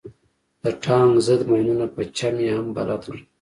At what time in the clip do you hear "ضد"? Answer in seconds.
1.25-1.41